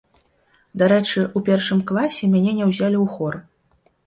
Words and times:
Дарэчы, 0.81 1.25
у 1.39 1.41
першым 1.49 1.83
класе 1.93 2.31
мяне 2.33 2.55
не 2.63 2.71
ўзялі 2.71 2.97
ў 3.03 3.15
хор. 3.19 3.41